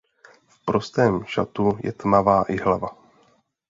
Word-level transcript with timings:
V 0.47 0.65
prostém 0.65 1.25
šatu 1.25 1.77
je 1.83 1.93
tmavá 1.93 2.43
i 2.43 2.57
hlava. 2.57 2.97